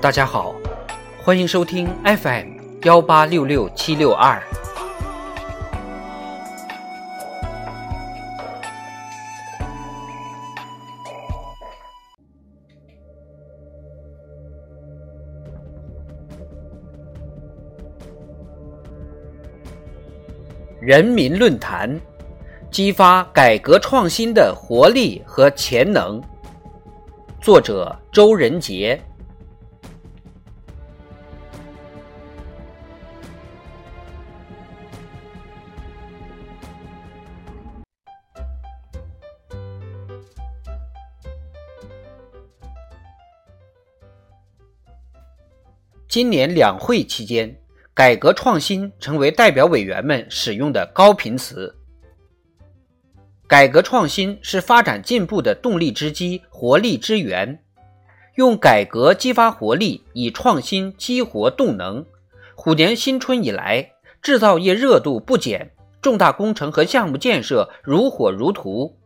[0.00, 0.54] 大家好，
[1.22, 4.42] 欢迎收听 FM 幺八六六七六二。
[20.80, 22.00] 人民论坛，
[22.70, 26.18] 激发改革创新的活力和潜能。
[27.38, 28.98] 作者：周仁杰。
[46.10, 47.56] 今年两会期间，
[47.94, 51.72] 改革创新成为代表委员们使用的高频词。
[53.46, 57.62] 改革创新是发展进步的动力之基、活力之源。
[58.34, 62.04] 用改革激发活力，以创新激活动能。
[62.56, 65.70] 虎年新春以来，制造业热度不减，
[66.02, 68.96] 重大工程和项目建设如火如荼。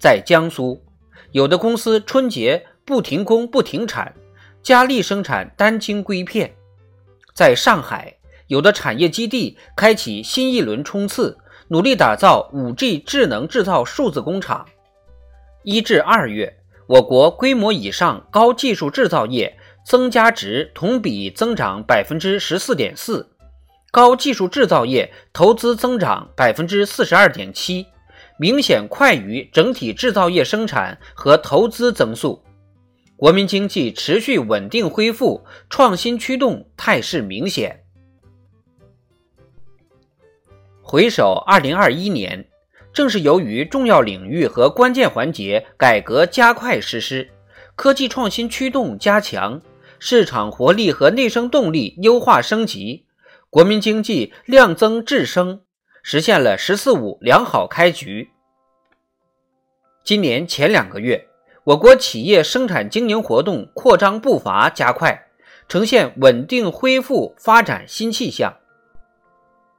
[0.00, 0.82] 在江苏，
[1.30, 4.12] 有的公司春节不停工不停产。
[4.64, 6.54] 加力生产单晶硅片，
[7.34, 11.36] 在上海，有的产业基地开启新一轮冲刺，
[11.68, 14.64] 努力打造 5G 智能制造数字工厂。
[15.64, 16.56] 一至二月，
[16.86, 23.28] 我国规模以上高技术制造业增加值同比增长百分之十四点四，
[23.90, 27.86] 高技术制造业投资增长百分之四十二点七，
[28.38, 32.42] 明显快于整体制造业生产和投资增速。
[33.16, 37.84] 国民经济持续稳定恢复，创新驱动态势明显。
[40.82, 42.48] 回首二零二一年，
[42.92, 47.30] 正是由于重要领域和关键环节改革加快实施，
[47.76, 49.62] 科技创新驱动加强，
[49.98, 53.06] 市场活力和内生动力优化升级，
[53.48, 55.62] 国民经济量增质升，
[56.02, 58.30] 实现了“十四五”良好开局。
[60.02, 61.28] 今年前两个月。
[61.64, 65.28] 我国企业生产经营活动扩张步伐加快，
[65.66, 68.54] 呈现稳定恢复发展新气象。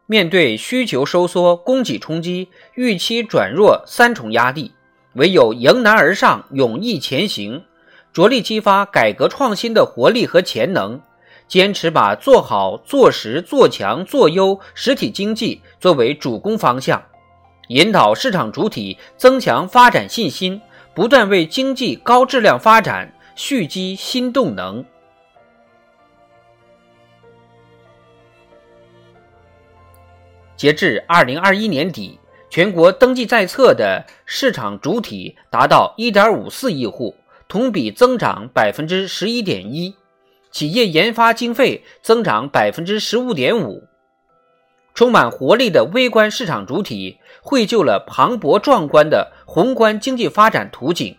[0.07, 4.73] 面对需求收缩、供给冲击、预期转弱三重压力，
[5.13, 7.63] 唯有迎难而上、勇毅前行，
[8.11, 10.99] 着力激发改革创新的活力和潜能，
[11.47, 17.03] 坚持把做好、做实、做强、做优实体经济作为主攻方向，
[17.67, 20.59] 引导市场主体增强发展信心。
[20.95, 24.83] 不断为经济高质量发展蓄积新动能。
[30.55, 32.17] 截至二零二一年底，
[32.49, 37.13] 全国登记在册的市场主体达到一点五四亿户，
[37.49, 39.93] 同比增长百分之十一点一，
[40.49, 43.83] 企业研发经费增长百分之十五点五。
[44.95, 51.15] 充满活力的微观市场主体绘就了磅礴壮观的宏观经济发展图景。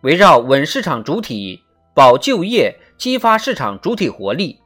[0.00, 1.62] 围绕稳市场主体、
[1.92, 4.58] 保就业、激发市场主体活力，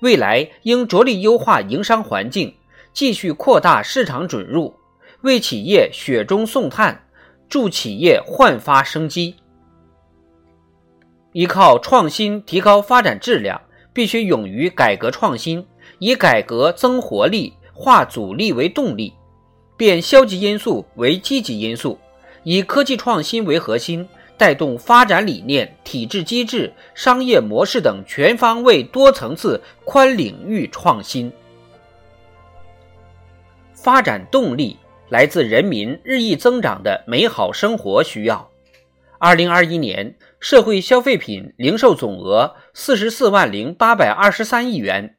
[0.00, 2.52] 未来应着力优化营商环境，
[2.92, 4.74] 继续扩大市场准入，
[5.20, 7.04] 为企业雪中送炭，
[7.48, 9.36] 助企业焕发生机。
[11.32, 13.60] 依靠创新提高发展质量，
[13.92, 15.64] 必须勇于改革创新。
[15.98, 19.12] 以改革增活力，化阻力为动力，
[19.76, 21.98] 变消极因素为积极因素，
[22.44, 31.30] 以科技创新为核心，带动发展理念、体制机制、商业模式等全方位、多层次、宽领域创新。
[33.74, 38.48] 发展动力来自人民日益增长的美好生活需要。
[39.18, 45.16] 二零二一年，社会消费品零售总额四十四万零八百二十三亿元。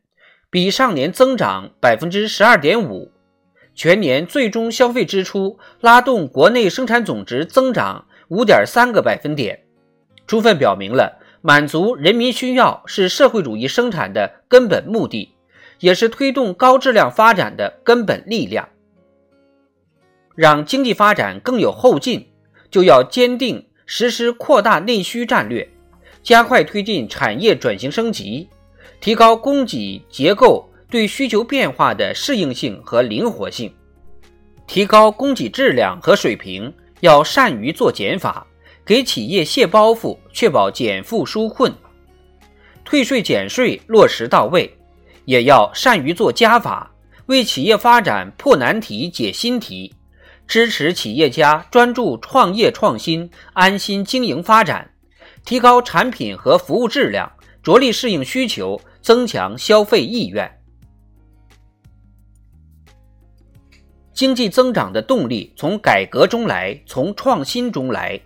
[0.51, 3.09] 比上年增长百分之十二点五，
[3.73, 9.63] 全年最终消费支出拉动国内生产总值增长五点三个百分点，
[10.27, 15.33] 充分表明了满足人民需要是社会主义生产的根本目的，
[15.79, 18.67] 也是推动高质量发展的根本力量。
[20.35, 22.27] 让经济发展更有后劲，
[22.69, 25.69] 就要坚定实施扩大内需战略，
[26.21, 28.49] 加快推进产业转型升级。
[28.99, 33.73] 提高供给结构对需求变化的适应性和灵活性，
[34.67, 38.45] 提高供给质量和水平，要善于做减法，
[38.85, 41.71] 给企业卸包袱，确保减负纾困；
[42.83, 44.77] 退税减税落实到位，
[45.25, 46.91] 也要善于做加法，
[47.27, 49.95] 为企业发展破难题、解新题，
[50.47, 54.91] 支持企业家专注创业创新，安心经营发展。
[55.43, 57.31] 提高产品和服务质量，
[57.63, 60.59] 着力适应需求，增强消费意愿。
[64.13, 68.19] 经济增长的动力从改革中来，从创新中来。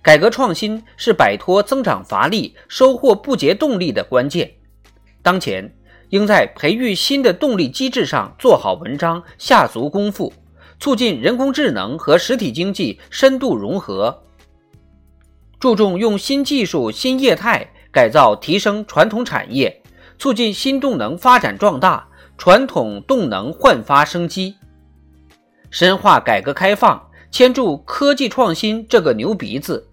[0.00, 4.50] 改革创新是摆脱增长乏力、收获不竭动力的关键。
[5.22, 5.70] 当前，
[6.10, 10.32] 应在培育新的动力机制上做好文章、下足功夫，
[10.78, 14.24] 促进人工智能和实体经济深度融合，
[15.58, 19.82] 注重用新技术、新业态改造提升传统产业，
[20.18, 24.56] 促进新动能发展壮大，传统动能焕发生机。
[25.70, 29.86] 深化改革开放，牵住科技创新这个牛鼻子，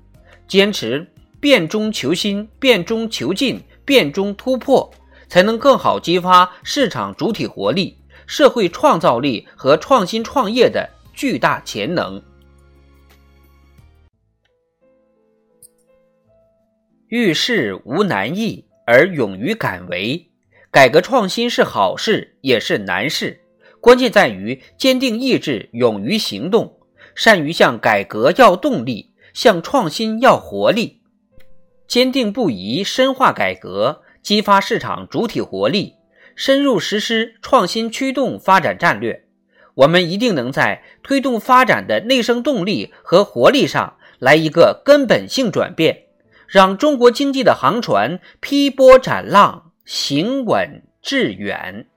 [0.48, 1.06] 坚持
[1.40, 4.90] 变中求新、变中求进、变中突破，
[5.28, 12.22] 才能更好激发市场主体活力、社会创造力和创新创业的巨大潜能。
[17.16, 20.32] 遇事无难易，而勇于敢为。
[20.70, 23.40] 改革创新是好事，也是难事。
[23.80, 26.78] 关键在于坚定意志，勇于行动，
[27.16, 31.00] 善于向改革要动力，向创新要活力，
[31.88, 35.94] 坚定不移深化改革，激发市场主体活力，
[36.36, 39.24] 深入实施创新驱动发展战略。
[39.76, 46.05] 我们一定能在推动发展的内生动力和活力上来一个根本性转变，
[46.48, 51.88] 让中国经济的航船劈波斩浪，行稳致远。